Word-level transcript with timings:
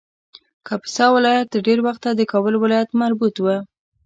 کاپیسا 0.67 1.05
ولایت 1.15 1.47
تر 1.51 1.59
ډېر 1.67 1.79
وخته 1.87 2.09
د 2.13 2.21
کابل 2.31 2.53
ولایت 2.63 2.89
مربوط 3.01 3.35
و 3.41 3.45